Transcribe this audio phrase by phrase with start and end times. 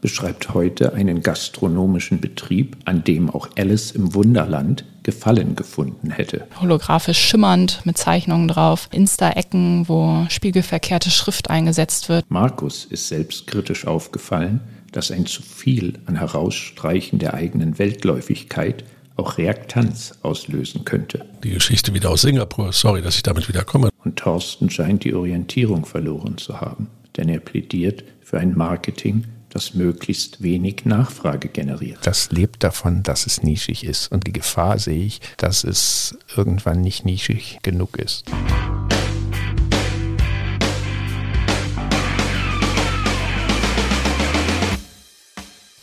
[0.00, 6.46] beschreibt heute einen gastronomischen Betrieb, an dem auch Alice im Wunderland Gefallen gefunden hätte.
[6.60, 12.26] Holographisch schimmernd mit Zeichnungen drauf, Insta-Ecken, wo spiegelverkehrte Schrift eingesetzt wird.
[12.28, 14.60] Markus ist selbstkritisch aufgefallen,
[14.92, 18.84] dass ein zu viel an Herausstreichen der eigenen Weltläufigkeit
[19.16, 21.24] auch Reaktanz auslösen könnte.
[21.44, 23.90] Die Geschichte wieder aus Singapur, sorry, dass ich damit wieder komme.
[24.04, 29.74] Und Thorsten scheint die Orientierung verloren zu haben, denn er plädiert für ein Marketing, das
[29.74, 31.98] möglichst wenig Nachfrage generiert.
[32.02, 34.10] Das lebt davon, dass es nischig ist.
[34.10, 38.24] Und die Gefahr sehe ich, dass es irgendwann nicht nischig genug ist.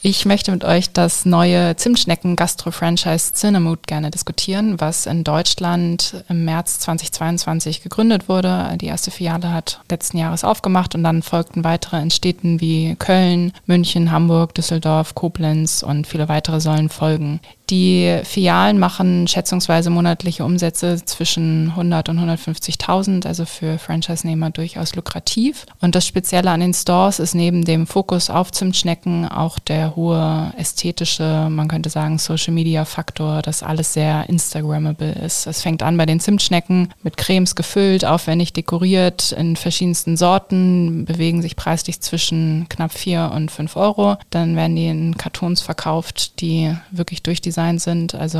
[0.09, 6.79] Ich möchte mit euch das neue Zimtschnecken-Gastro-Franchise Cinnamut gerne diskutieren, was in Deutschland im März
[6.79, 8.77] 2022 gegründet wurde.
[8.79, 13.51] Die erste Filiale hat letzten Jahres aufgemacht und dann folgten weitere in Städten wie Köln,
[13.65, 17.41] München, Hamburg, Düsseldorf, Koblenz und viele weitere sollen folgen.
[17.69, 25.65] Die Filialen machen schätzungsweise monatliche Umsätze zwischen 100 und 150.000, also für Franchise-Nehmer durchaus lukrativ.
[25.81, 30.53] Und das Spezielle an den Stores ist neben dem Fokus auf Zimtschnecken auch der hohe
[30.55, 35.45] ästhetische, man könnte sagen Social-Media-Faktor, dass alles sehr Instagrammable ist.
[35.45, 41.41] Es fängt an bei den Zimtschnecken mit Cremes gefüllt, aufwendig dekoriert, in verschiedensten Sorten, bewegen
[41.41, 44.15] sich preislich zwischen knapp 4 und 5 Euro.
[44.29, 48.13] Dann werden die in Kartons verkauft, die wirklich durch die Design sind.
[48.13, 48.39] Also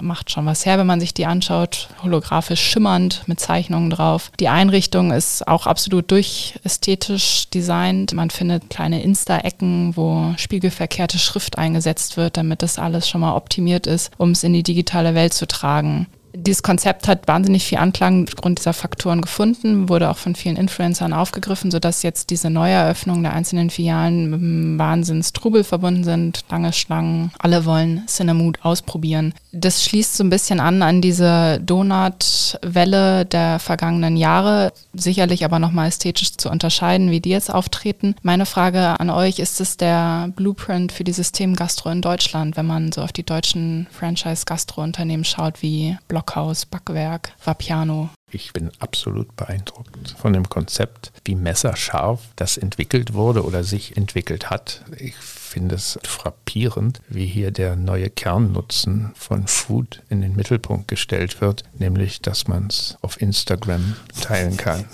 [0.00, 1.88] macht schon was her, wenn man sich die anschaut.
[2.04, 4.30] Holographisch schimmernd mit Zeichnungen drauf.
[4.38, 8.12] Die Einrichtung ist auch absolut durchästhetisch designt.
[8.14, 13.88] Man findet kleine Insta-Ecken, wo spiegelverkehrte Schrift eingesetzt wird, damit das alles schon mal optimiert
[13.88, 16.06] ist, um es in die digitale Welt zu tragen.
[16.34, 21.12] Dieses Konzept hat wahnsinnig viel Anklang aufgrund dieser Faktoren gefunden, wurde auch von vielen Influencern
[21.12, 26.44] aufgegriffen, sodass jetzt diese Neueröffnungen der einzelnen Filialen mit einem Wahnsinnstrubel verbunden sind.
[26.50, 29.34] Lange Schlangen, alle wollen Cinnamon ausprobieren.
[29.52, 35.88] Das schließt so ein bisschen an an diese Donut-Welle der vergangenen Jahre, sicherlich aber nochmal
[35.88, 38.14] ästhetisch zu unterscheiden, wie die jetzt auftreten.
[38.22, 42.90] Meine Frage an euch, ist es der Blueprint für die System-Gastro in Deutschland, wenn man
[42.92, 48.08] so auf die deutschen Franchise-Gastro-Unternehmen schaut wie Block Blockhaus, Backwerk, Vapiano.
[48.30, 54.48] Ich bin absolut beeindruckt von dem Konzept, wie messerscharf das entwickelt wurde oder sich entwickelt
[54.48, 54.84] hat.
[54.98, 61.40] Ich finde es frappierend, wie hier der neue Kernnutzen von Food in den Mittelpunkt gestellt
[61.40, 64.84] wird, nämlich dass man es auf Instagram teilen kann.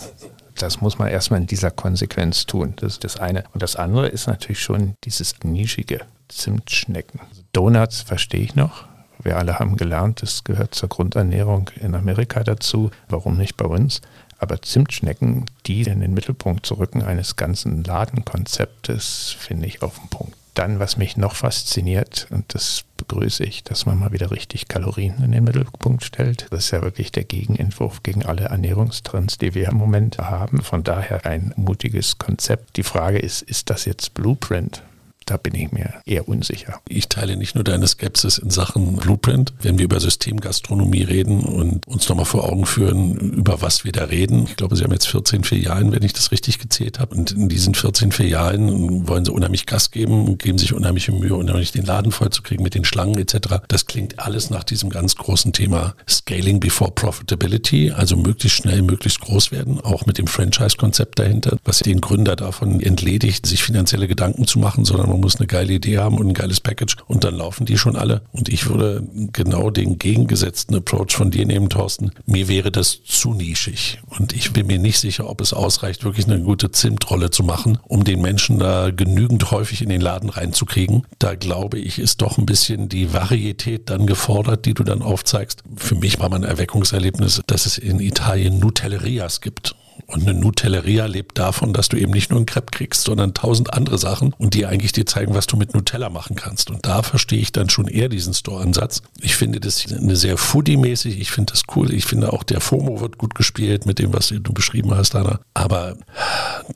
[0.54, 2.72] Das muss man erstmal in dieser Konsequenz tun.
[2.76, 3.44] Das ist das eine.
[3.52, 7.20] Und das andere ist natürlich schon dieses nischige Zimtschnecken.
[7.52, 8.88] Donuts verstehe ich noch
[9.22, 12.90] wir alle haben gelernt, es gehört zur Grundernährung in Amerika dazu.
[13.08, 14.00] Warum nicht bei uns?
[14.38, 20.08] Aber Zimtschnecken, die in den Mittelpunkt zu rücken eines ganzen Ladenkonzeptes, finde ich auf den
[20.08, 20.34] Punkt.
[20.54, 25.22] Dann, was mich noch fasziniert, und das begrüße ich, dass man mal wieder richtig Kalorien
[25.22, 26.46] in den Mittelpunkt stellt.
[26.50, 30.62] Das ist ja wirklich der Gegenentwurf gegen alle Ernährungstrends, die wir im Moment haben.
[30.62, 32.76] Von daher ein mutiges Konzept.
[32.76, 34.82] Die Frage ist, ist das jetzt Blueprint?
[35.30, 36.80] Da bin ich mir eher unsicher.
[36.88, 41.86] Ich teile nicht nur deine Skepsis in Sachen Blueprint, wenn wir über Systemgastronomie reden und
[41.86, 44.44] uns nochmal vor Augen führen, über was wir da reden.
[44.48, 47.14] Ich glaube, sie haben jetzt 14 Filialen, wenn ich das richtig gezählt habe.
[47.14, 51.72] Und in diesen 14 Filialen wollen sie unheimlich Gas geben, geben sich unheimliche Mühe, unheimlich
[51.72, 53.60] den Laden voll zu kriegen mit den Schlangen etc.
[53.68, 59.20] Das klingt alles nach diesem ganz großen Thema Scaling before Profitability, also möglichst schnell, möglichst
[59.20, 64.46] groß werden, auch mit dem Franchise-Konzept dahinter, was den Gründer davon entledigt, sich finanzielle Gedanken
[64.46, 67.34] zu machen, sondern man muss eine geile Idee haben und ein geiles Package und dann
[67.34, 68.22] laufen die schon alle.
[68.30, 69.02] Und ich würde
[69.32, 72.12] genau den gegengesetzten Approach von dir nehmen, Thorsten.
[72.24, 76.26] Mir wäre das zu nischig und ich bin mir nicht sicher, ob es ausreicht, wirklich
[76.26, 81.02] eine gute Zimtrolle zu machen, um den Menschen da genügend häufig in den Laden reinzukriegen.
[81.18, 85.64] Da glaube ich, ist doch ein bisschen die Varietät dann gefordert, die du dann aufzeigst.
[85.74, 89.74] Für mich war mein Erweckungserlebnis, dass es in Italien Nutellerias gibt.
[90.10, 93.74] Und eine Nutelleria lebt davon, dass du eben nicht nur einen Crepe kriegst, sondern tausend
[93.74, 96.70] andere Sachen und die eigentlich dir zeigen, was du mit Nutella machen kannst.
[96.70, 99.02] Und da verstehe ich dann schon eher diesen Store-Ansatz.
[99.20, 101.20] Ich finde das eine sehr Foodie-mäßig.
[101.20, 101.92] Ich finde das cool.
[101.92, 105.40] Ich finde auch der FOMO wird gut gespielt mit dem, was du beschrieben hast, Anna.
[105.52, 105.98] Aber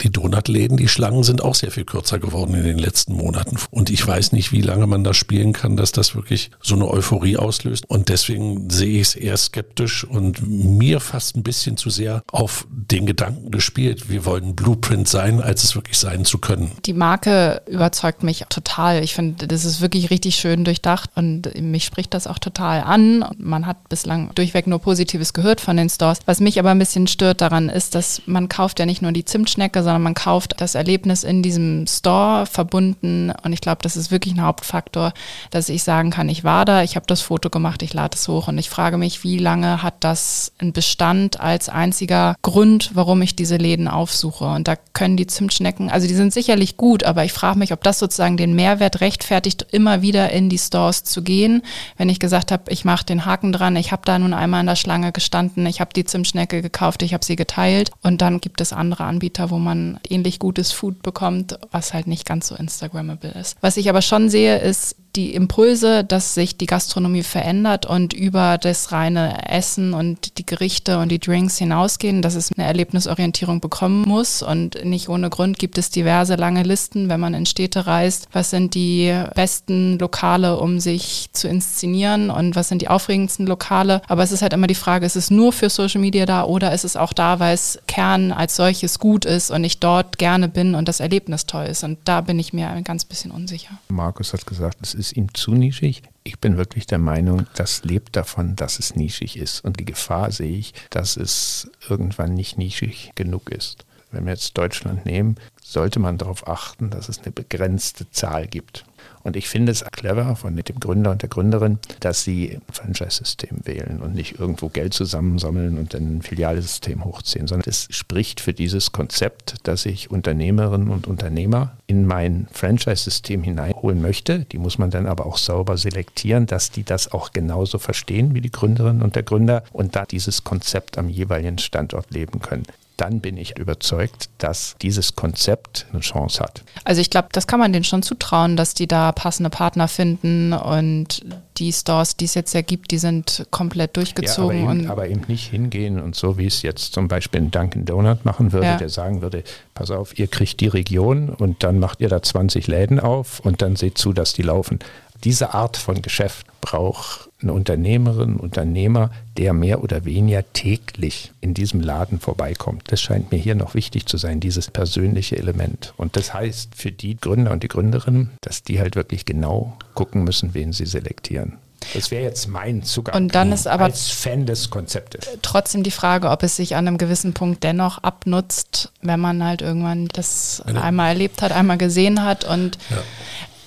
[0.02, 3.56] die Donutläden, die Schlangen sind auch sehr viel kürzer geworden in den letzten Monaten.
[3.70, 6.86] Und ich weiß nicht, wie lange man da spielen kann, dass das wirklich so eine
[6.86, 7.88] Euphorie auslöst.
[7.88, 12.66] Und deswegen sehe ich es eher skeptisch und mir fast ein bisschen zu sehr auf
[12.70, 16.72] den Gedanken Gedanken gespielt, wir wollen Blueprint sein, als es wirklich sein zu können.
[16.86, 19.04] Die Marke überzeugt mich total.
[19.04, 23.24] Ich finde, das ist wirklich richtig schön durchdacht und mich spricht das auch total an.
[23.38, 26.18] Man hat bislang durchweg nur Positives gehört von den Stores.
[26.26, 29.24] Was mich aber ein bisschen stört daran ist, dass man kauft ja nicht nur die
[29.24, 34.10] Zimtschnecke, sondern man kauft das Erlebnis in diesem Store verbunden und ich glaube, das ist
[34.10, 35.12] wirklich ein Hauptfaktor,
[35.50, 38.26] dass ich sagen kann, ich war da, ich habe das Foto gemacht, ich lade es
[38.26, 43.11] hoch und ich frage mich, wie lange hat das einen Bestand als einziger Grund, warum
[43.20, 44.44] ich diese Läden aufsuche.
[44.44, 47.82] Und da können die Zimtschnecken, also die sind sicherlich gut, aber ich frage mich, ob
[47.82, 51.62] das sozusagen den Mehrwert rechtfertigt, immer wieder in die Stores zu gehen.
[51.96, 54.66] Wenn ich gesagt habe, ich mache den Haken dran, ich habe da nun einmal in
[54.66, 58.60] der Schlange gestanden, ich habe die Zimtschnecke gekauft, ich habe sie geteilt und dann gibt
[58.60, 63.30] es andere Anbieter, wo man ähnlich gutes Food bekommt, was halt nicht ganz so Instagrammable
[63.32, 63.56] ist.
[63.60, 68.56] Was ich aber schon sehe, ist, die Impulse, dass sich die Gastronomie verändert und über
[68.56, 74.02] das reine Essen und die Gerichte und die Drinks hinausgehen, dass es eine Erlebnisorientierung bekommen
[74.08, 74.42] muss.
[74.42, 78.28] Und nicht ohne Grund gibt es diverse lange Listen, wenn man in Städte reist.
[78.32, 84.00] Was sind die besten Lokale, um sich zu inszenieren und was sind die aufregendsten Lokale?
[84.08, 86.72] Aber es ist halt immer die Frage, ist es nur für Social Media da oder
[86.72, 90.48] ist es auch da, weil es Kern als solches gut ist und ich dort gerne
[90.48, 91.84] bin und das Erlebnis toll ist?
[91.84, 93.78] Und da bin ich mir ein ganz bisschen unsicher.
[93.88, 96.02] Markus hat gesagt, es ist ist ihm zu nischig.
[96.22, 99.64] Ich bin wirklich der Meinung, das lebt davon, dass es nischig ist.
[99.64, 103.84] Und die Gefahr sehe ich, dass es irgendwann nicht nischig genug ist.
[104.12, 108.84] Wenn wir jetzt Deutschland nehmen, sollte man darauf achten, dass es eine begrenzte Zahl gibt.
[109.22, 113.60] Und ich finde es clever von dem Gründer und der Gründerin, dass sie ein Franchise-System
[113.64, 118.52] wählen und nicht irgendwo Geld zusammensammeln und dann ein Filialsystem hochziehen, sondern es spricht für
[118.52, 124.40] dieses Konzept, dass ich Unternehmerinnen und Unternehmer in mein Franchise-System hineinholen möchte.
[124.40, 128.40] Die muss man dann aber auch sauber selektieren, dass die das auch genauso verstehen wie
[128.40, 132.64] die Gründerin und der Gründer und da dieses Konzept am jeweiligen Standort leben können
[133.02, 136.62] dann bin ich überzeugt, dass dieses Konzept eine Chance hat.
[136.84, 140.52] Also ich glaube, das kann man denen schon zutrauen, dass die da passende Partner finden
[140.52, 141.24] und
[141.56, 144.56] die Stores, die es jetzt ja gibt, die sind komplett durchgezogen.
[144.56, 147.50] Ja, aber, eben, aber, eben, nicht hingehen und so, wie es jetzt zum Beispiel ein
[147.50, 148.76] Dunkin' Donut machen würde, ja.
[148.76, 149.42] der sagen würde,
[149.74, 153.62] pass auf, ihr kriegt die Region und dann macht ihr da 20 Läden auf und
[153.62, 154.78] dann seht zu, dass die laufen.
[155.24, 161.80] Diese Art von Geschäft braucht eine Unternehmerin, Unternehmer, der mehr oder weniger täglich in diesem
[161.80, 162.84] Laden vorbeikommt.
[162.92, 165.94] Das scheint mir hier noch wichtig zu sein, dieses persönliche Element.
[165.96, 170.24] Und das heißt für die Gründer und die Gründerinnen, dass die halt wirklich genau gucken
[170.24, 171.58] müssen, wen sie selektieren.
[171.94, 175.26] Das wäre jetzt mein Zugang und dann ist aber als Fan des Konzeptes.
[175.42, 179.62] Trotzdem die Frage, ob es sich an einem gewissen Punkt dennoch abnutzt, wenn man halt
[179.62, 182.98] irgendwann das einmal erlebt hat, einmal gesehen hat und ja.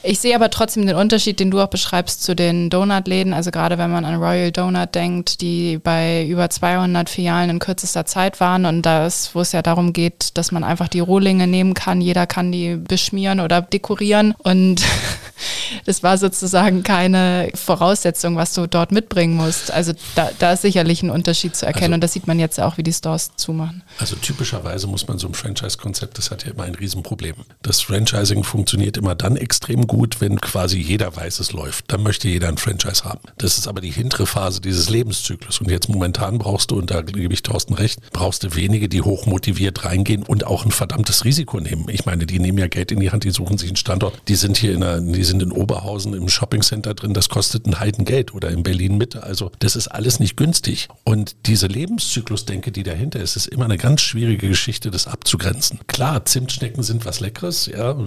[0.08, 3.34] Ich sehe aber trotzdem den Unterschied, den du auch beschreibst zu den Donutläden.
[3.34, 8.06] Also gerade wenn man an Royal Donut denkt, die bei über 200 Filialen in kürzester
[8.06, 8.66] Zeit waren.
[8.66, 12.28] Und das, wo es ja darum geht, dass man einfach die Rohlinge nehmen kann, jeder
[12.28, 14.36] kann die beschmieren oder dekorieren.
[14.38, 14.84] Und
[15.86, 19.72] das war sozusagen keine Voraussetzung, was du dort mitbringen musst.
[19.72, 22.60] Also da, da ist sicherlich ein Unterschied zu erkennen also, und das sieht man jetzt
[22.60, 23.84] auch, wie die Stores zumachen.
[24.00, 27.36] Also typischerweise muss man so ein Franchise-Konzept, das hat ja immer ein Riesenproblem.
[27.62, 31.92] Das Franchising funktioniert immer dann extrem gut, wenn quasi jeder weiß, es läuft.
[31.92, 33.22] Dann möchte jeder ein Franchise haben.
[33.38, 35.62] Das ist aber die hintere Phase dieses Lebenszyklus.
[35.62, 39.02] Und jetzt momentan brauchst du, und da gebe ich Thorsten recht, brauchst du wenige, die
[39.02, 41.86] hochmotiviert reingehen und auch ein verdammtes Risiko nehmen.
[41.90, 44.20] Ich meine, die nehmen ja Geld in die Hand, die suchen sich einen Standort.
[44.28, 47.80] Die sind hier in einer, die sind in Oberhausen im Shoppingcenter drin, das kostet ein
[47.80, 49.24] Heidengeld oder in Berlin Mitte.
[49.24, 50.88] Also das ist alles nicht günstig.
[51.04, 55.80] Und diese Lebenszyklusdenke, die dahinter ist, ist immer eine ganz schwierige Geschichte, das abzugrenzen.
[55.88, 57.98] Klar, Zimtschnecken sind was Leckeres, ja,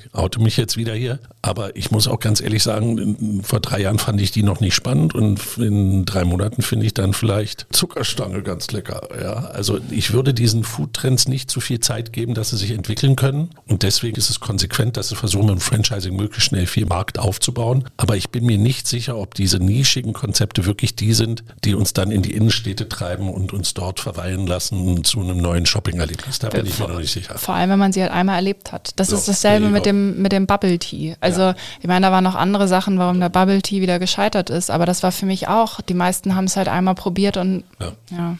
[0.00, 1.20] ich oute mich jetzt wieder hier.
[1.40, 4.74] Aber ich muss auch ganz ehrlich sagen, vor drei Jahren fand ich die noch nicht
[4.74, 9.08] spannend und in drei Monaten finde ich dann vielleicht Zuckerstange ganz lecker.
[9.20, 13.14] Ja, also ich würde diesen Foodtrends nicht zu viel Zeit geben, dass sie sich entwickeln
[13.14, 13.50] können.
[13.68, 17.84] Und deswegen ist es konsequent, dass sie versuchen, dem Franchising möglichst schnell viel Markt aufzubauen.
[17.96, 21.92] Aber ich bin mir nicht sicher, ob diese nischigen Konzepte wirklich die sind, die uns
[21.92, 26.38] dann in die Innenstädte treiben und uns dort verweilen lassen zu einem neuen Shopping-Erlebnis.
[26.38, 27.38] Da bin ich mir noch nicht sicher.
[27.38, 28.92] Vor allem, wenn man sie halt einmal erlebt hat.
[28.96, 31.16] Das so, ist dasselbe mit dem, mit dem Bubble Tea.
[31.20, 31.54] Also ja.
[31.80, 34.86] ich meine, da waren noch andere Sachen, warum der Bubble Tea wieder gescheitert ist, aber
[34.86, 35.80] das war für mich auch.
[35.80, 37.92] Die meisten haben es halt einmal probiert und ja.
[38.10, 38.36] ja.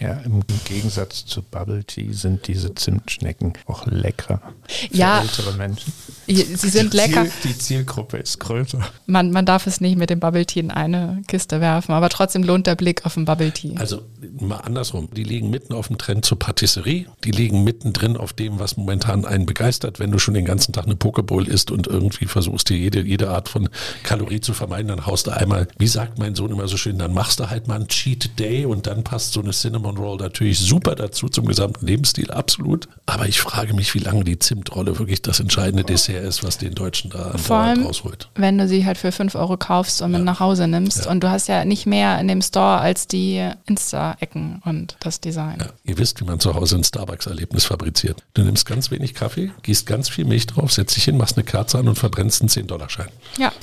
[0.00, 5.22] Ja, im Gegensatz zu Bubble Tea sind diese Zimtschnecken auch leckerer für ja.
[5.22, 5.92] ältere Menschen.
[6.26, 7.24] Sie sind die lecker.
[7.24, 8.80] Ziel, die Zielgruppe ist größer.
[9.06, 12.44] Man, man darf es nicht mit dem Bubble Tea in eine Kiste werfen, aber trotzdem
[12.44, 13.74] lohnt der Blick auf den Bubble Tea.
[13.76, 14.02] Also
[14.38, 15.08] mal andersrum.
[15.12, 17.06] Die liegen mitten auf dem Trend zur Patisserie.
[17.24, 19.98] Die liegen mittendrin auf dem, was momentan einen begeistert.
[19.98, 23.30] Wenn du schon den ganzen Tag eine Pokeball isst und irgendwie versuchst, dir jede, jede
[23.30, 23.68] Art von
[24.02, 27.14] Kalorie zu vermeiden, dann haust du einmal, wie sagt mein Sohn immer so schön, dann
[27.14, 30.58] machst du halt mal einen Cheat Day und dann passt so eine Cinnamon Roll natürlich
[30.58, 32.88] super dazu zum gesamten Lebensstil, absolut.
[33.06, 36.74] Aber ich frage mich, wie lange die Zimtrolle wirklich das entscheidende Dessert ist, was den
[36.74, 38.28] Deutschen da an Vor allem, rausholt.
[38.34, 41.06] wenn du sie halt für 5 Euro kaufst und mit nach Hause nimmst.
[41.06, 45.58] Und du hast ja nicht mehr in dem Store als die Insta-Ecken und das Design.
[45.60, 48.22] Ja, ihr wisst, wie man zu Hause ein Starbucks-Erlebnis fabriziert.
[48.34, 51.44] Du nimmst ganz wenig Kaffee, gießt ganz viel Milch drauf, setzt dich hin, machst eine
[51.44, 53.08] Kerze an und verbrennst einen 10-Dollar-Schein.
[53.38, 53.52] Ja.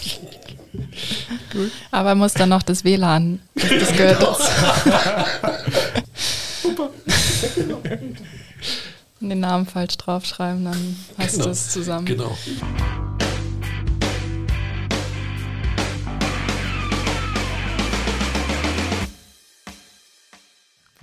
[1.92, 4.44] Aber muss dann noch das WLAN, das, das gehört dazu.
[9.22, 11.46] Den Namen falsch draufschreiben, dann hast Genau.
[11.46, 12.06] du es zusammen.
[12.06, 12.38] Genau.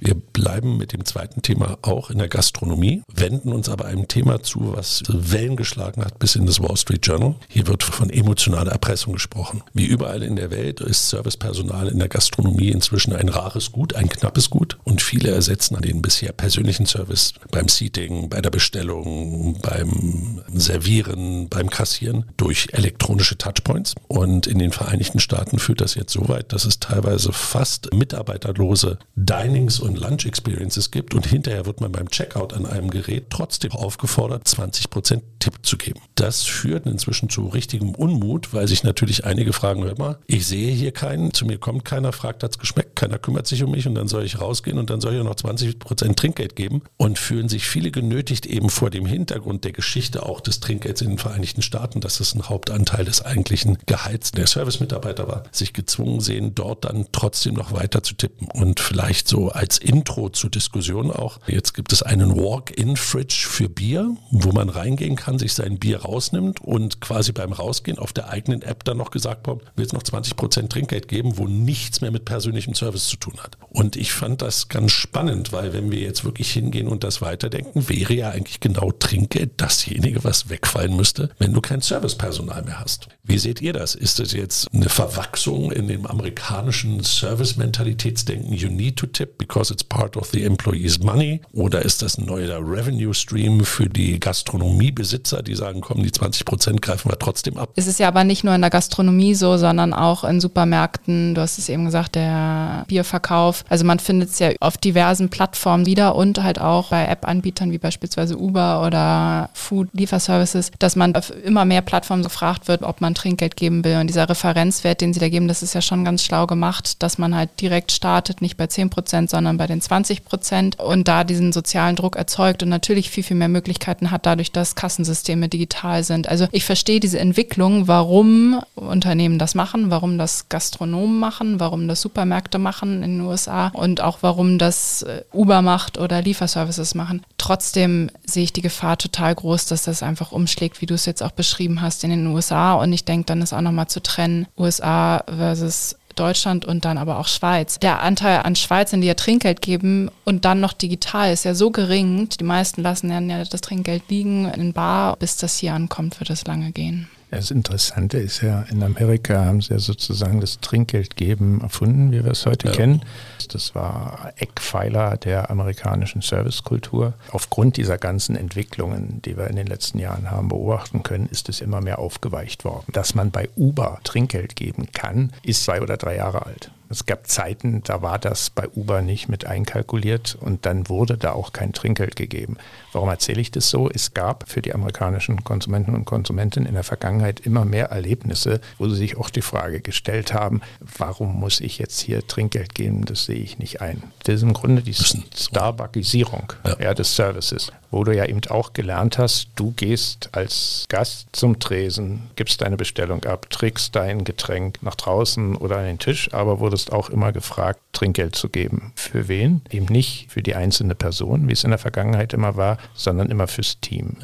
[0.05, 4.43] Wir bleiben mit dem zweiten Thema auch in der Gastronomie, wenden uns aber einem Thema
[4.43, 7.37] zu, was Wellen geschlagen hat bis in das Wall Street Journal.
[7.47, 9.63] Hier wird von emotionaler Erpressung gesprochen.
[9.75, 14.09] Wie überall in der Welt ist Servicepersonal in der Gastronomie inzwischen ein rares Gut, ein
[14.09, 20.41] knappes Gut und viele ersetzen den bisher persönlichen Service beim Seating, bei der Bestellung, beim
[20.53, 23.95] Servieren, beim Kassieren durch elektronische Touchpoints.
[24.09, 28.99] Und in den Vereinigten Staaten führt das jetzt so weit, dass es teilweise fast mitarbeiterlose
[29.15, 33.73] Dinings und Lunch Experiences gibt und hinterher wird man beim Checkout an einem Gerät trotzdem
[33.73, 36.01] aufgefordert, 20% Tipp zu geben.
[36.15, 40.73] Das führt inzwischen zu richtigem Unmut, weil sich natürlich einige fragen, hör mal, ich sehe
[40.73, 43.95] hier keinen, zu mir kommt keiner, fragt, hat's geschmeckt, keiner kümmert sich um mich und
[43.95, 47.67] dann soll ich rausgehen und dann soll ich noch 20% Trinkgeld geben und fühlen sich
[47.67, 52.01] viele genötigt eben vor dem Hintergrund der Geschichte auch des Trinkgelds in den Vereinigten Staaten,
[52.01, 57.07] dass es ein Hauptanteil des eigentlichen Gehalts der Servicemitarbeiter war, sich gezwungen sehen, dort dann
[57.13, 61.41] trotzdem noch weiter zu tippen und vielleicht so als Intro zur Diskussion auch.
[61.47, 66.61] Jetzt gibt es einen Walk-in-Fridge für Bier, wo man reingehen kann, sich sein Bier rausnimmt
[66.61, 70.69] und quasi beim Rausgehen auf der eigenen App dann noch gesagt bekommt, willst noch 20%
[70.69, 73.59] Trinkgeld geben, wo nichts mehr mit persönlichem Service zu tun hat.
[73.69, 77.89] Und ich fand das ganz spannend, weil wenn wir jetzt wirklich hingehen und das weiterdenken,
[77.89, 83.09] wäre ja eigentlich genau Trinkgeld dasjenige, was wegfallen müsste, wenn du kein Servicepersonal mehr hast.
[83.25, 83.95] Wie seht ihr das?
[83.95, 88.53] Ist das jetzt eine Verwachsung in dem amerikanischen Service-Mentalitätsdenken?
[88.53, 91.41] You need to tip because it's part of the employee's money?
[91.53, 96.83] Oder ist das ein neuer Revenue-Stream für die Gastronomiebesitzer, die sagen, komm, die 20 Prozent
[96.83, 97.71] greifen wir trotzdem ab?
[97.77, 101.37] Es ist ja aber nicht nur in der Gastronomie so, sondern auch in Supermärkten.
[101.37, 103.65] Du hast es eben gesagt, der Bierverkauf.
[103.69, 107.79] Also man findet es ja auf diversen Plattformen wieder und halt auch bei App-Anbietern wie
[107.79, 113.57] beispielsweise Uber oder Food-Lieferservices, dass man auf immer mehr Plattformen gefragt wird, ob man Trinkgeld
[113.57, 113.97] geben will.
[113.97, 117.19] Und dieser Referenzwert, den sie da geben, das ist ja schon ganz schlau gemacht, dass
[117.19, 121.25] man halt direkt startet, nicht bei 10 Prozent, sondern bei den 20 Prozent und da
[121.25, 126.05] diesen sozialen Druck erzeugt und natürlich viel, viel mehr Möglichkeiten hat, dadurch, dass Kassensysteme digital
[126.05, 126.29] sind.
[126.29, 132.01] Also ich verstehe diese Entwicklung, warum Unternehmen das machen, warum das Gastronomen machen, warum das
[132.01, 137.23] Supermärkte machen in den USA und auch warum das äh, Uber macht oder Lieferservices machen.
[137.39, 141.23] Trotzdem sehe ich die Gefahr total groß, dass das einfach umschlägt, wie du es jetzt
[141.23, 142.75] auch beschrieben hast in den USA.
[142.75, 147.19] Und ich denke, dann ist auch nochmal zu trennen, USA versus Deutschland und dann aber
[147.19, 147.79] auch Schweiz.
[147.79, 151.71] Der Anteil an Schweizern, die ja Trinkgeld geben und dann noch digital, ist ja so
[151.71, 152.29] gering.
[152.29, 155.17] Die meisten lassen ja das Trinkgeld liegen in Bar.
[155.17, 157.09] Bis das hier ankommt, wird es lange gehen.
[157.33, 162.33] Das Interessante ist ja, in Amerika haben sie ja sozusagen das Trinkgeldgeben erfunden, wie wir
[162.33, 162.75] es heute Ja.
[162.75, 163.03] kennen.
[163.51, 167.15] Das war Eckpfeiler der amerikanischen Servicekultur.
[167.31, 171.63] Aufgrund dieser ganzen Entwicklungen, die wir in den letzten Jahren haben beobachten können, ist es
[171.63, 172.93] immer mehr aufgeweicht worden.
[172.93, 176.71] Dass man bei Uber Trinkgeld geben kann, ist zwei oder drei Jahre alt.
[176.93, 181.33] Es gab Zeiten, da war das bei Uber nicht mit einkalkuliert und dann wurde da
[181.33, 182.59] auch kein Trinkgeld gegeben.
[182.93, 183.89] Warum erzähle ich das so?
[183.89, 188.89] Es gab für die amerikanischen Konsumenten und Konsumentinnen in der Vergangenheit immer mehr Erlebnisse, wo
[188.89, 193.07] sie sich auch die Frage gestellt haben, warum muss ich jetzt hier Trinkgeld geben?
[193.07, 194.03] Das sehe ich nicht ein.
[194.25, 194.93] Das ist im Grunde die.
[194.95, 196.77] Starbuckisierung Ja.
[196.79, 201.61] ja, des Services, wo du ja eben auch gelernt hast, du gehst als Gast zum
[201.61, 206.59] Tresen, gibst deine Bestellung ab, trägst dein Getränk nach draußen oder an den Tisch, aber
[206.59, 208.93] wurdest auch immer gefragt, Trinkgeld zu geben.
[208.97, 209.61] Für wen?
[209.71, 213.47] Eben nicht für die einzelne Person, wie es in der Vergangenheit immer war, sondern immer
[213.47, 214.17] fürs Team.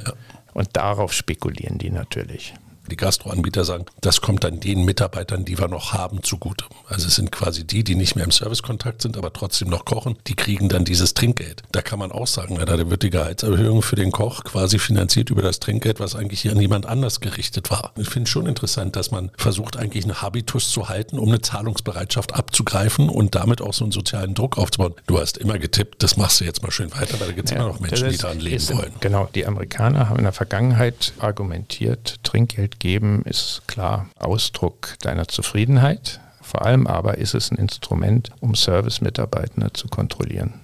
[0.54, 2.54] Und darauf spekulieren die natürlich.
[2.88, 6.64] Die Gastroanbieter sagen, das kommt dann den Mitarbeitern, die wir noch haben, zugute.
[6.88, 10.16] Also es sind quasi die, die nicht mehr im Servicekontakt sind, aber trotzdem noch kochen,
[10.26, 11.62] die kriegen dann dieses Trinkgeld.
[11.72, 15.30] Da kann man auch sagen, na, da wird die Gehaltserhöhung für den Koch quasi finanziert
[15.30, 17.92] über das Trinkgeld, was eigentlich hier an jemand anders gerichtet war.
[17.96, 21.40] Ich finde es schon interessant, dass man versucht, eigentlich einen Habitus zu halten, um eine
[21.40, 24.94] Zahlungsbereitschaft abzugreifen und damit auch so einen sozialen Druck aufzubauen.
[25.06, 27.52] Du hast immer getippt, das machst du jetzt mal schön weiter, weil da gibt es
[27.52, 28.92] ja, immer noch Menschen, die daran leben wollen.
[29.00, 36.20] Genau, die Amerikaner haben in der Vergangenheit argumentiert, Trinkgeld geben ist klar Ausdruck deiner Zufriedenheit.
[36.40, 40.54] Vor allem aber ist es ein Instrument, um Service-Mitarbeitende zu kontrollieren.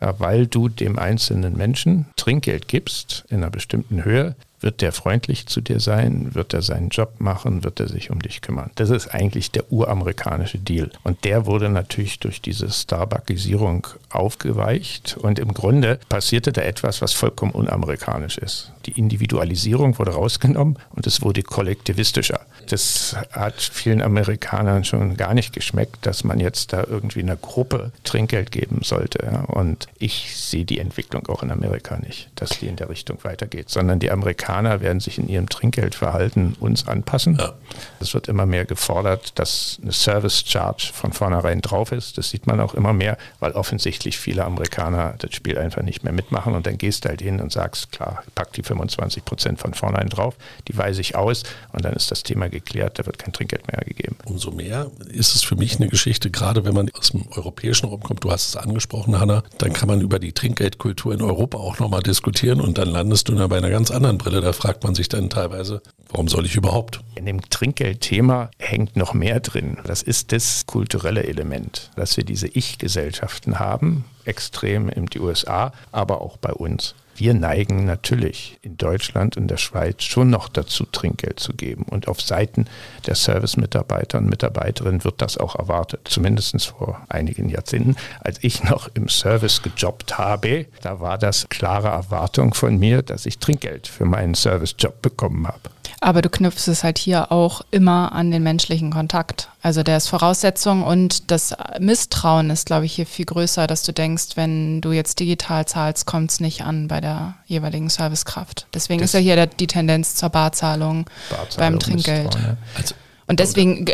[0.00, 5.46] Ja, weil du dem einzelnen Menschen Trinkgeld gibst in einer bestimmten Höhe, wird der freundlich
[5.46, 6.34] zu dir sein?
[6.34, 7.64] Wird er seinen Job machen?
[7.64, 8.70] Wird er sich um dich kümmern?
[8.74, 10.90] Das ist eigentlich der uramerikanische Deal.
[11.04, 15.16] Und der wurde natürlich durch diese Starbuckisierung aufgeweicht.
[15.20, 18.72] Und im Grunde passierte da etwas, was vollkommen unamerikanisch ist.
[18.86, 22.40] Die Individualisierung wurde rausgenommen und es wurde kollektivistischer.
[22.68, 27.92] Das hat vielen Amerikanern schon gar nicht geschmeckt, dass man jetzt da irgendwie einer Gruppe
[28.04, 29.44] Trinkgeld geben sollte.
[29.46, 33.68] Und ich sehe die Entwicklung auch in Amerika nicht, dass die in der Richtung weitergeht,
[33.68, 37.36] sondern die Amerikaner werden sich in ihrem Trinkgeldverhalten uns anpassen.
[37.38, 37.52] Ja.
[38.00, 42.18] Es wird immer mehr gefordert, dass eine Service Charge von vornherein drauf ist.
[42.18, 46.12] Das sieht man auch immer mehr, weil offensichtlich viele Amerikaner das Spiel einfach nicht mehr
[46.12, 46.54] mitmachen.
[46.54, 50.08] Und dann gehst du halt hin und sagst, klar, pack die 25 Prozent von vornherein
[50.08, 50.34] drauf,
[50.66, 53.84] die weise ich aus und dann ist das Thema geklärt, da wird kein Trinkgeld mehr
[53.84, 54.16] gegeben.
[54.24, 58.02] Umso mehr ist es für mich eine Geschichte, gerade wenn man aus dem europäischen Raum
[58.02, 61.78] kommt, du hast es angesprochen, Hanna, dann kann man über die Trinkgeldkultur in Europa auch
[61.78, 64.37] nochmal diskutieren und dann landest du dann bei einer ganz anderen Brille.
[64.40, 67.00] Da fragt man sich dann teilweise, warum soll ich überhaupt?
[67.14, 69.78] In dem Trinkgeldthema hängt noch mehr drin.
[69.84, 76.20] Das ist das kulturelle Element, dass wir diese Ich-Gesellschaften haben, extrem in die USA, aber
[76.20, 81.40] auch bei uns wir neigen natürlich in Deutschland und der Schweiz schon noch dazu, Trinkgeld
[81.40, 81.82] zu geben.
[81.82, 82.66] Und auf Seiten
[83.06, 86.02] der Service-Mitarbeiter und Mitarbeiterinnen wird das auch erwartet.
[86.04, 87.96] Zumindest vor einigen Jahrzehnten.
[88.20, 93.26] Als ich noch im Service gejobbt habe, da war das klare Erwartung von mir, dass
[93.26, 95.70] ich Trinkgeld für meinen Service-Job bekommen habe.
[96.00, 99.48] Aber du knüpfst es halt hier auch immer an den menschlichen Kontakt.
[99.62, 103.92] Also der ist Voraussetzung und das Misstrauen ist, glaube ich, hier viel größer, dass du
[103.92, 108.66] denkst, wenn du jetzt digital zahlst, kommt es nicht an bei der jeweiligen Servicekraft.
[108.72, 112.36] Deswegen das ist ja hier der, die Tendenz zur Barzahlung, Barzahlung beim Trinkgeld.
[112.76, 112.94] Also
[113.28, 113.86] und deswegen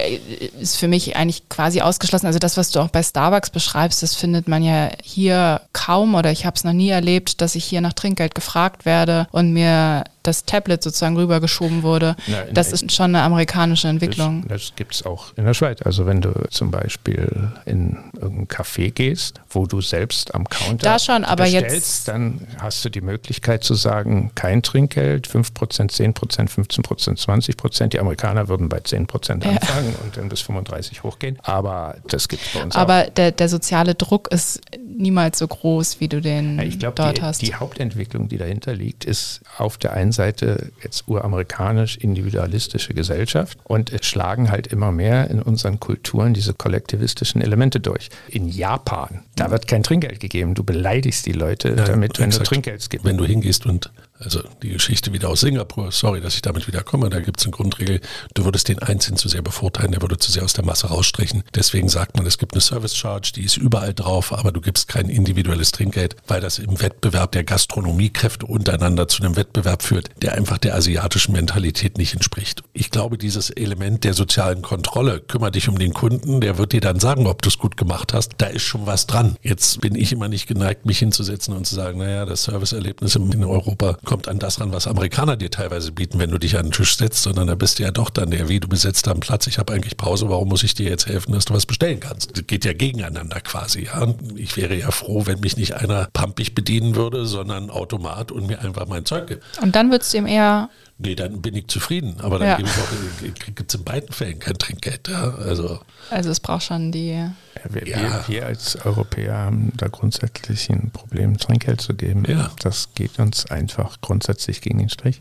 [0.61, 4.15] ist für mich eigentlich quasi ausgeschlossen, also das, was du auch bei Starbucks beschreibst, das
[4.15, 7.81] findet man ja hier kaum oder ich habe es noch nie erlebt, dass ich hier
[7.81, 12.17] nach Trinkgeld gefragt werde und mir das Tablet sozusagen rübergeschoben wurde.
[12.27, 14.43] Na, das ist schon eine amerikanische Entwicklung.
[14.49, 15.83] Das, das gibt es auch in der Schweiz.
[15.83, 20.99] Also wenn du zum Beispiel in irgendein Café gehst, wo du selbst am Counter da
[20.99, 25.53] schon, aber bestellst, jetzt dann hast du die Möglichkeit zu sagen, kein Trinkgeld, 5%,
[25.91, 27.87] 10%, 15%, 20%.
[27.89, 30.05] Die Amerikaner würden bei 10% anfangen ja.
[30.05, 31.39] und dann bis 35 hochgehen.
[31.43, 32.99] Aber das gibt es bei uns aber auch.
[32.99, 34.61] Aber der, der soziale Druck ist
[34.97, 37.43] niemals so groß, wie du den ja, ich glaub, dort die, hast.
[37.43, 43.93] Die Hauptentwicklung, die dahinter liegt, ist auf der einen Seite jetzt uramerikanisch individualistische Gesellschaft und
[43.93, 48.09] es schlagen halt immer mehr in unseren Kulturen diese kollektivistischen Elemente durch.
[48.29, 50.55] In Japan, da wird kein Trinkgeld gegeben.
[50.55, 52.47] Du beleidigst die Leute ja, damit, wenn exakt.
[52.47, 53.05] du Trinkgeld gibst.
[53.05, 56.83] Wenn du hingehst und also die Geschichte wieder aus Singapur, sorry, dass ich damit wieder
[56.83, 58.01] komme, da gibt es eine Grundregel,
[58.35, 61.43] du würdest den Einzelnen zu sehr bevorteilen, der würde zu sehr aus der Masse rausstrichen.
[61.55, 64.89] Deswegen sagt man, es gibt eine Service Charge, die ist überall drauf, aber du gibst
[64.89, 70.35] kein individuelles Trinkgeld, weil das im Wettbewerb der Gastronomiekräfte untereinander zu einem Wettbewerb führt, der
[70.35, 72.63] einfach der asiatischen Mentalität nicht entspricht.
[72.73, 76.81] Ich glaube, dieses Element der sozialen Kontrolle, kümmere dich um den Kunden, der wird dir
[76.81, 79.37] dann sagen, ob du es gut gemacht hast, da ist schon was dran.
[79.43, 83.45] Jetzt bin ich immer nicht geneigt, mich hinzusetzen und zu sagen, naja, das Serviceerlebnis in
[83.45, 86.71] Europa kommt an das ran, was Amerikaner dir teilweise bieten, wenn du dich an den
[86.71, 89.49] Tisch setzt, sondern da bist du ja doch dann der, wie du besetzt am Platz,
[89.49, 92.31] ich habe eigentlich Pause, warum muss ich dir jetzt helfen, dass du was bestellen kannst?
[92.37, 93.87] Das geht ja gegeneinander quasi.
[93.87, 94.15] Ja?
[94.37, 98.61] Ich wäre ja froh, wenn mich nicht einer pampig bedienen würde, sondern Automat und mir
[98.61, 99.43] einfach mein Zeug gibt.
[99.61, 102.17] Und dann würdest du ihm eher Nee, dann bin ich zufrieden.
[102.21, 102.57] Aber dann ja.
[102.57, 105.09] gibt es in beiden Fällen kein Trinkgeld.
[105.09, 105.35] Ja?
[105.35, 105.81] Also,
[106.11, 107.11] also es braucht schon die.
[107.11, 107.35] Ja,
[107.69, 107.99] wir, ja.
[107.99, 112.25] wir, wir, als Europäer haben da grundsätzlich ein Problem, Trinkgeld zu geben.
[112.29, 112.51] Ja.
[112.61, 115.21] Das geht uns einfach grundsätzlich gegen den Strich.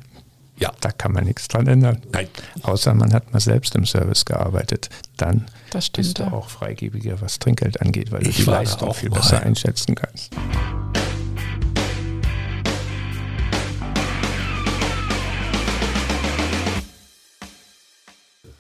[0.58, 0.72] Ja.
[0.82, 2.02] Da kann man nichts dran ändern.
[2.12, 2.28] Nein.
[2.62, 4.90] Außer man hat mal selbst im Service gearbeitet.
[5.18, 5.46] Dann
[5.94, 9.96] bist du auch freigebiger, was Trinkgeld angeht, weil ich du die Leistung viel besser einschätzen
[9.96, 10.32] kannst.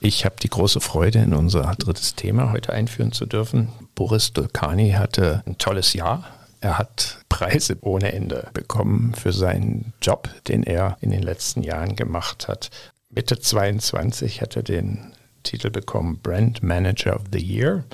[0.06, 3.70] Ich habe die große Freude, in unser drittes Thema heute einführen zu dürfen.
[3.96, 6.26] Boris Dolkani hatte ein tolles Jahr.
[6.60, 11.96] Er hat Preise ohne Ende bekommen für seinen Job, den er in den letzten Jahren
[11.96, 12.70] gemacht hat.
[13.12, 15.14] Mitte 22 hat er den
[15.44, 17.86] Titel bekommen Brand Manager of the Year.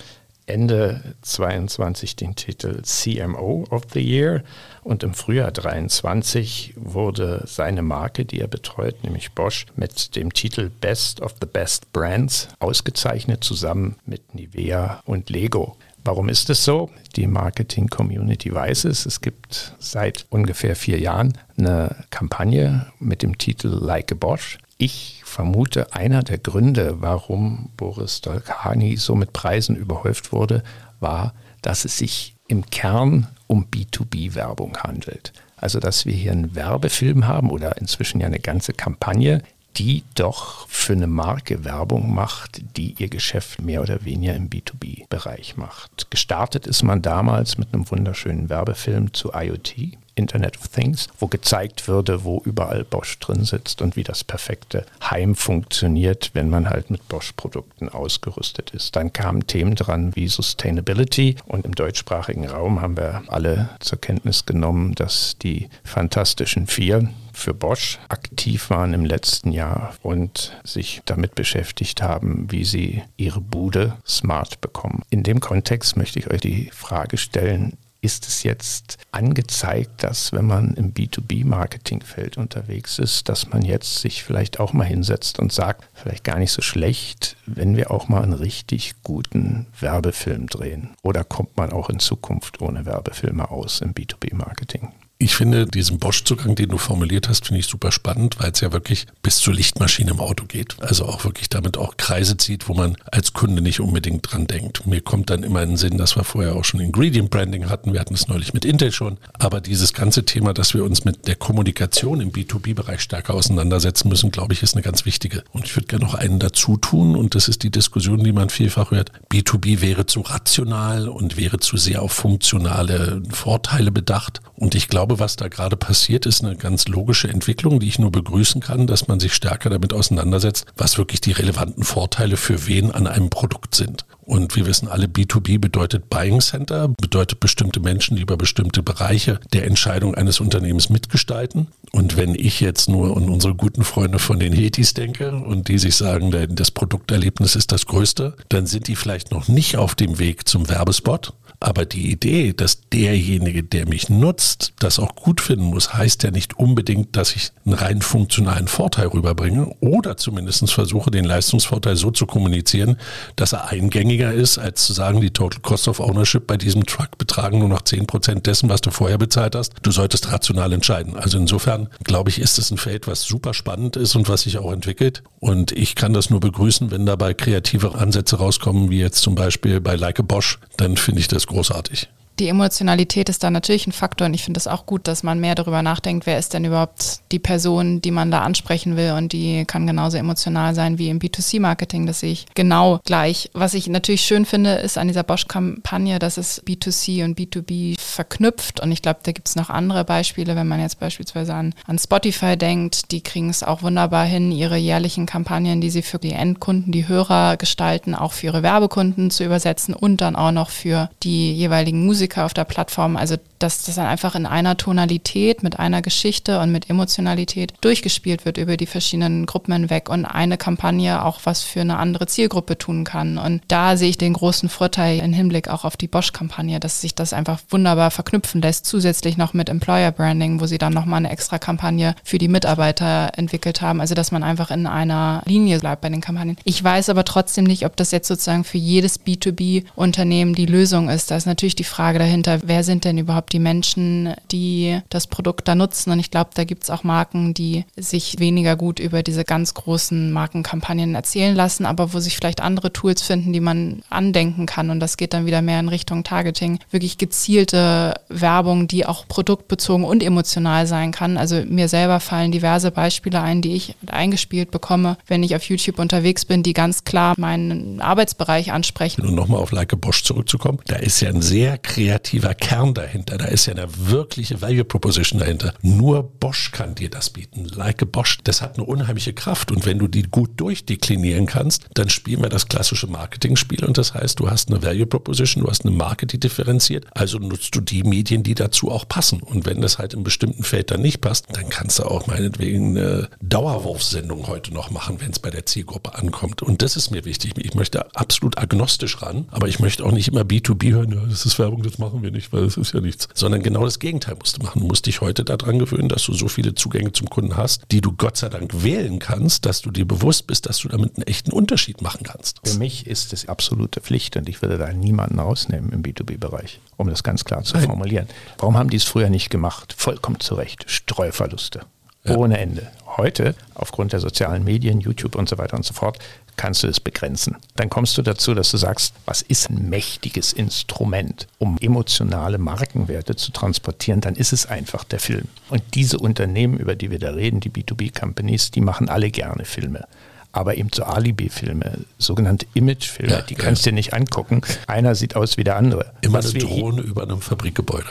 [0.49, 4.43] Ende 22 den Titel CMO of the Year
[4.83, 10.69] und im Frühjahr 23 wurde seine Marke, die er betreut, nämlich Bosch, mit dem Titel
[10.69, 15.77] Best of the Best Brands ausgezeichnet, zusammen mit Nivea und Lego.
[16.03, 16.89] Warum ist es so?
[17.15, 19.05] Die Marketing-Community weiß es.
[19.05, 24.57] Es gibt seit ungefähr vier Jahren eine Kampagne mit dem Titel Like a Bosch.
[24.81, 30.63] Ich vermute, einer der Gründe, warum Boris Dolkani so mit Preisen überhäuft wurde,
[31.01, 35.33] war, dass es sich im Kern um B2B-Werbung handelt.
[35.57, 39.43] Also, dass wir hier einen Werbefilm haben oder inzwischen ja eine ganze Kampagne,
[39.75, 45.57] die doch für eine Marke Werbung macht, die ihr Geschäft mehr oder weniger im B2B-Bereich
[45.57, 46.09] macht.
[46.09, 49.97] Gestartet ist man damals mit einem wunderschönen Werbefilm zu IoT.
[50.19, 54.85] Internet of Things, wo gezeigt würde, wo überall Bosch drin sitzt und wie das perfekte
[55.09, 58.95] Heim funktioniert, wenn man halt mit Bosch-Produkten ausgerüstet ist.
[58.95, 64.45] Dann kamen Themen dran wie Sustainability und im deutschsprachigen Raum haben wir alle zur Kenntnis
[64.45, 71.35] genommen, dass die Fantastischen Vier für Bosch aktiv waren im letzten Jahr und sich damit
[71.35, 75.03] beschäftigt haben, wie sie ihre Bude smart bekommen.
[75.09, 80.45] In dem Kontext möchte ich euch die Frage stellen, ist es jetzt angezeigt, dass wenn
[80.45, 85.87] man im B2B-Marketingfeld unterwegs ist, dass man jetzt sich vielleicht auch mal hinsetzt und sagt,
[85.93, 90.91] vielleicht gar nicht so schlecht, wenn wir auch mal einen richtig guten Werbefilm drehen?
[91.01, 94.93] Oder kommt man auch in Zukunft ohne Werbefilme aus im B2B-Marketing?
[95.21, 98.71] Ich finde diesen Bosch-Zugang, den du formuliert hast, finde ich super spannend, weil es ja
[98.71, 100.77] wirklich bis zur Lichtmaschine im Auto geht.
[100.79, 104.87] Also auch wirklich damit auch Kreise zieht, wo man als Kunde nicht unbedingt dran denkt.
[104.87, 107.91] Mir kommt dann immer in den Sinn, dass wir vorher auch schon Ingredient Branding hatten.
[107.91, 109.17] Wir hatten es neulich mit Intel schon.
[109.33, 114.31] Aber dieses ganze Thema, dass wir uns mit der Kommunikation im B2B-Bereich stärker auseinandersetzen müssen,
[114.31, 115.43] glaube ich, ist eine ganz wichtige.
[115.51, 117.17] Und ich würde gerne noch einen dazu tun.
[117.17, 119.11] Und das ist die Diskussion, die man vielfach hört.
[119.29, 124.39] B2B wäre zu rational und wäre zu sehr auf funktionale Vorteile bedacht.
[124.55, 127.97] Und ich glaube, glaube, was da gerade passiert, ist eine ganz logische Entwicklung, die ich
[127.97, 132.67] nur begrüßen kann, dass man sich stärker damit auseinandersetzt, was wirklich die relevanten Vorteile für
[132.67, 134.05] wen an einem Produkt sind.
[134.21, 139.39] Und wir wissen alle, B2B bedeutet Buying Center, bedeutet bestimmte Menschen, die über bestimmte Bereiche
[139.51, 141.69] der Entscheidung eines Unternehmens mitgestalten.
[141.91, 145.79] Und wenn ich jetzt nur an unsere guten Freunde von den Hetis denke und die
[145.79, 150.19] sich sagen, das Produkterlebnis ist das Größte, dann sind die vielleicht noch nicht auf dem
[150.19, 155.65] Weg zum Werbespot, aber die Idee, dass derjenige, der mich nutzt, das auch gut finden
[155.65, 161.11] muss, heißt ja nicht unbedingt, dass ich einen rein funktionalen Vorteil rüberbringe oder zumindest versuche,
[161.11, 162.97] den Leistungsvorteil so zu kommunizieren,
[163.35, 167.17] dass er eingängiger ist, als zu sagen, die Total Cost of Ownership bei diesem Truck
[167.17, 169.73] betragen nur noch 10% dessen, was du vorher bezahlt hast.
[169.81, 171.17] Du solltest rational entscheiden.
[171.17, 174.57] Also insofern glaube ich, ist es ein Feld, was super spannend ist und was sich
[174.57, 175.23] auch entwickelt.
[175.39, 179.81] Und ich kann das nur begrüßen, wenn dabei kreative Ansätze rauskommen, wie jetzt zum Beispiel
[179.81, 182.07] bei Like a Bosch, dann finde ich das großartig.
[182.39, 185.41] Die Emotionalität ist da natürlich ein Faktor und ich finde es auch gut, dass man
[185.41, 189.33] mehr darüber nachdenkt, wer ist denn überhaupt die Person, die man da ansprechen will und
[189.33, 192.05] die kann genauso emotional sein wie im B2C-Marketing.
[192.05, 193.49] Das sehe ich genau gleich.
[193.53, 198.79] Was ich natürlich schön finde, ist an dieser Bosch-Kampagne, dass es B2C und B2B verknüpft
[198.79, 201.99] und ich glaube, da gibt es noch andere Beispiele, wenn man jetzt beispielsweise an, an
[201.99, 206.31] Spotify denkt, die kriegen es auch wunderbar hin, ihre jährlichen Kampagnen, die sie für die
[206.31, 211.09] Endkunden, die Hörer gestalten, auch für ihre Werbekunden zu übersetzen und dann auch noch für
[211.21, 213.17] die jeweiligen Musiker Musiker auf der Plattform.
[213.17, 218.45] Also dass das dann einfach in einer Tonalität, mit einer Geschichte und mit Emotionalität durchgespielt
[218.45, 222.77] wird über die verschiedenen Gruppen hinweg und eine Kampagne auch was für eine andere Zielgruppe
[222.77, 223.37] tun kann.
[223.37, 227.15] Und da sehe ich den großen Vorteil im Hinblick auch auf die Bosch-Kampagne, dass sich
[227.15, 231.31] das einfach wunderbar verknüpfen lässt, zusätzlich noch mit Employer Branding, wo sie dann nochmal eine
[231.31, 233.99] extra Kampagne für die Mitarbeiter entwickelt haben.
[233.99, 236.57] Also dass man einfach in einer Linie bleibt bei den Kampagnen.
[236.63, 241.29] Ich weiß aber trotzdem nicht, ob das jetzt sozusagen für jedes B2B-Unternehmen die Lösung ist.
[241.29, 245.67] Da ist natürlich die Frage dahinter, wer sind denn überhaupt die Menschen, die das Produkt
[245.67, 246.11] da nutzen.
[246.11, 249.73] Und ich glaube, da gibt es auch Marken, die sich weniger gut über diese ganz
[249.73, 254.89] großen Markenkampagnen erzählen lassen, aber wo sich vielleicht andere Tools finden, die man andenken kann.
[254.89, 256.79] Und das geht dann wieder mehr in Richtung Targeting.
[256.91, 261.37] Wirklich gezielte Werbung, die auch produktbezogen und emotional sein kann.
[261.37, 265.99] Also mir selber fallen diverse Beispiele ein, die ich eingespielt bekomme, wenn ich auf YouTube
[265.99, 269.25] unterwegs bin, die ganz klar meinen Arbeitsbereich ansprechen.
[269.25, 273.37] Und nochmal auf Like Bosch zurückzukommen, da ist ja ein sehr kreativer kreativer Kern dahinter.
[273.37, 275.75] Da ist ja eine wirkliche Value Proposition dahinter.
[275.83, 277.65] Nur Bosch kann dir das bieten.
[277.65, 279.71] Like a Bosch, das hat eine unheimliche Kraft.
[279.71, 283.85] Und wenn du die gut durchdeklinieren kannst, dann spielen wir das klassische Marketing-Spiel.
[283.85, 287.05] Und das heißt, du hast eine Value Proposition, du hast eine Marke, die differenziert.
[287.11, 289.41] Also nutzt du die Medien, die dazu auch passen.
[289.41, 293.29] Und wenn das halt in bestimmten Feldern nicht passt, dann kannst du auch meinetwegen eine
[293.41, 296.63] Dauerwurfsendung heute noch machen, wenn es bei der Zielgruppe ankommt.
[296.63, 297.53] Und das ist mir wichtig.
[297.57, 301.59] Ich möchte absolut agnostisch ran, aber ich möchte auch nicht immer B2B hören, das ist
[301.59, 303.27] Werbung, das machen wir nicht, weil das ist ja nichts.
[303.33, 304.81] Sondern genau das Gegenteil musst du machen.
[304.81, 308.01] Du musst dich heute daran gewöhnen, dass du so viele Zugänge zum Kunden hast, die
[308.01, 311.27] du Gott sei Dank wählen kannst, dass du dir bewusst bist, dass du damit einen
[311.27, 312.59] echten Unterschied machen kannst.
[312.63, 317.09] Für mich ist es absolute Pflicht und ich würde da niemanden rausnehmen im B2B-Bereich, um
[317.09, 317.85] das ganz klar zu Nein.
[317.85, 318.27] formulieren.
[318.57, 319.93] Warum haben die es früher nicht gemacht?
[319.97, 320.85] Vollkommen zu Recht.
[320.87, 321.81] Streuverluste.
[322.29, 322.37] Ja.
[322.37, 322.87] Ohne Ende.
[323.17, 326.19] Heute, aufgrund der sozialen Medien, YouTube und so weiter und so fort,
[326.55, 327.57] kannst du es begrenzen.
[327.75, 333.35] Dann kommst du dazu, dass du sagst, was ist ein mächtiges Instrument, um emotionale Markenwerte
[333.35, 335.45] zu transportieren, dann ist es einfach der Film.
[335.69, 340.05] Und diese Unternehmen, über die wir da reden, die B2B-Companies, die machen alle gerne Filme
[340.51, 343.91] aber eben so Alibi-Filme, sogenannte Image-Filme, ja, die kannst du ja.
[343.91, 344.61] dir nicht angucken.
[344.87, 346.11] Einer sieht aus wie der andere.
[346.21, 348.09] Immer Was eine Drohne über einem Fabrikgebäude.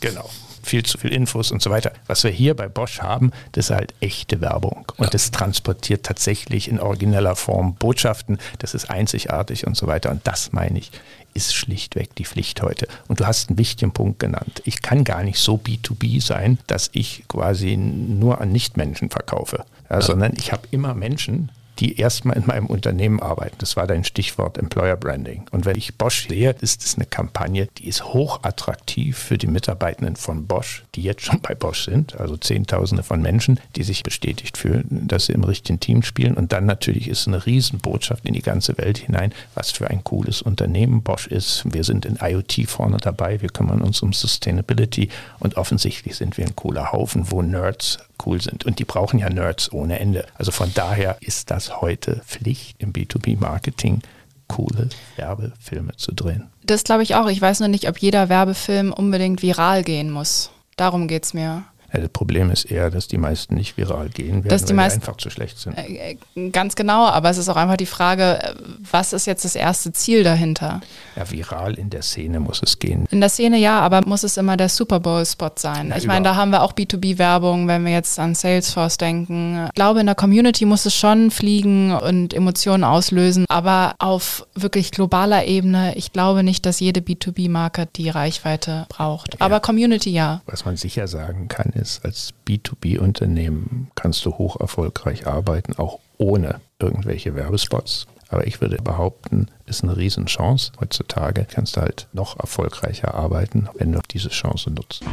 [0.00, 0.30] Genau
[0.62, 1.92] viel zu viel Infos und so weiter.
[2.06, 4.86] Was wir hier bei Bosch haben, das ist halt echte Werbung.
[4.96, 5.10] Und ja.
[5.10, 8.38] das transportiert tatsächlich in origineller Form Botschaften.
[8.58, 10.10] Das ist einzigartig und so weiter.
[10.10, 10.90] Und das meine ich,
[11.34, 12.86] ist schlichtweg die Pflicht heute.
[13.08, 14.62] Und du hast einen wichtigen Punkt genannt.
[14.64, 19.96] Ich kann gar nicht so B2B sein, dass ich quasi nur an Nichtmenschen verkaufe, ja,
[19.96, 20.02] ja.
[20.02, 21.50] sondern ich habe immer Menschen,
[21.82, 23.56] die erstmal in meinem Unternehmen arbeiten.
[23.58, 25.46] Das war dein Stichwort Employer Branding.
[25.50, 30.14] Und wenn ich Bosch sehe, ist es eine Kampagne, die ist hochattraktiv für die Mitarbeitenden
[30.14, 34.58] von Bosch, die jetzt schon bei Bosch sind, also Zehntausende von Menschen, die sich bestätigt
[34.58, 36.34] fühlen, dass sie im richtigen Team spielen.
[36.34, 40.40] Und dann natürlich ist eine Riesenbotschaft in die ganze Welt hinein, was für ein cooles
[40.40, 41.64] Unternehmen Bosch ist.
[41.64, 45.08] Wir sind in IoT vorne dabei, wir kümmern uns um Sustainability
[45.40, 48.64] und offensichtlich sind wir ein cooler Haufen, wo Nerds cool sind.
[48.64, 50.26] Und die brauchen ja Nerds ohne Ende.
[50.34, 54.02] Also von daher ist das heute Pflicht im B2B-Marketing,
[54.48, 56.48] coole Werbefilme zu drehen.
[56.64, 57.28] Das glaube ich auch.
[57.28, 60.50] Ich weiß nur nicht, ob jeder Werbefilm unbedingt viral gehen muss.
[60.76, 61.64] Darum geht es mir.
[61.92, 64.76] Ja, das Problem ist eher, dass die meisten nicht viral gehen werden, dass die weil
[64.76, 65.76] meisten, die einfach zu schlecht sind.
[65.76, 68.54] Äh, äh, ganz genau, aber es ist auch einfach die Frage, äh,
[68.90, 70.80] was ist jetzt das erste Ziel dahinter?
[71.16, 73.06] Ja, viral in der Szene muss es gehen.
[73.10, 75.90] In der Szene ja, aber muss es immer der Super Bowl-Spot sein?
[75.90, 79.66] Ja, ich meine, da haben wir auch B2B-Werbung, wenn wir jetzt an Salesforce denken.
[79.66, 84.92] Ich glaube, in der Community muss es schon fliegen und Emotionen auslösen, aber auf wirklich
[84.92, 89.34] globaler Ebene, ich glaube nicht, dass jede B2B-Marke die Reichweite braucht.
[89.34, 89.40] Ja.
[89.44, 90.40] Aber Community ja.
[90.46, 95.98] Was man sicher sagen kann, ist, ist, als B2B-Unternehmen kannst du hoch erfolgreich arbeiten, auch
[96.16, 98.06] ohne irgendwelche Werbespots.
[98.28, 100.72] Aber ich würde behaupten, ist eine Riesenchance.
[100.80, 105.04] Heutzutage kannst du halt noch erfolgreicher arbeiten, wenn du diese Chance nutzt.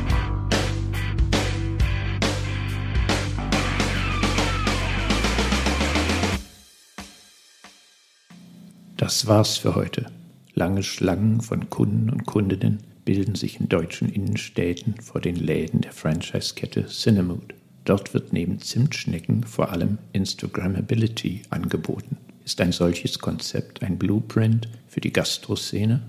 [8.96, 10.06] Das war's für heute.
[10.54, 15.94] Lange Schlangen von Kunden und Kundinnen bilden sich in deutschen Innenstädten vor den Läden der
[15.94, 17.56] Franchise-Kette Cinemood.
[17.84, 22.18] Dort wird neben Zimtschnecken vor allem Instagrammability angeboten.
[22.46, 26.04] Ist ein solches Konzept ein Blueprint für die Gastroszene?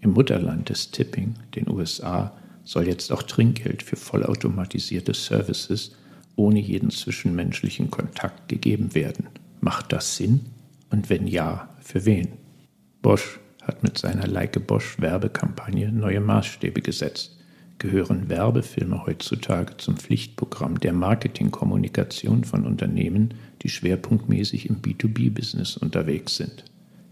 [0.00, 5.94] Im Mutterland des Tipping, den USA, soll jetzt auch Trinkgeld für vollautomatisierte Services
[6.36, 9.26] ohne jeden zwischenmenschlichen Kontakt gegeben werden.
[9.60, 10.40] Macht das Sinn?
[10.88, 12.28] Und wenn ja, für wen?
[13.02, 17.38] Bosch hat mit seiner Leike Bosch Werbekampagne neue Maßstäbe gesetzt.
[17.78, 26.64] Gehören Werbefilme heutzutage zum Pflichtprogramm der Marketingkommunikation von Unternehmen, die schwerpunktmäßig im B2B-Business unterwegs sind.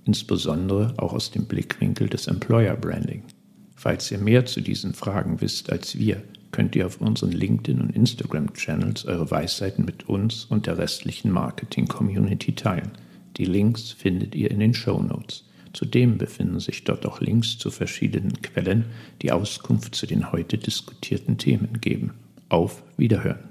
[0.04, 3.24] Insbesondere auch aus dem Blickwinkel des Employer Branding.
[3.74, 7.96] Falls ihr mehr zu diesen Fragen wisst als wir, könnt ihr auf unseren LinkedIn- und
[7.96, 12.90] Instagram-Channels eure Weisheiten mit uns und der restlichen Marketing-Community teilen.
[13.36, 15.44] Die Links findet ihr in den Show Notes.
[15.72, 18.87] Zudem befinden sich dort auch Links zu verschiedenen Quellen,
[19.22, 22.14] die Auskunft zu den heute diskutierten Themen geben.
[22.48, 23.49] Auf Wiederhören!